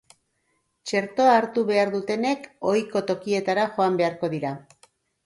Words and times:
Txertoa 0.91 1.35
hartu 1.41 1.63
behar 1.67 1.91
dutenek 1.95 2.47
ohiko 2.71 3.03
tokietara 3.13 3.67
joan 3.77 4.01
beharko 4.01 4.31
dira. 4.35 4.55